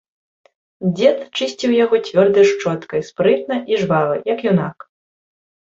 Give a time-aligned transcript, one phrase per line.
[0.99, 4.77] Дзед чысціў яго цвёрдай шчоткай спрытна і жвава, як юнак.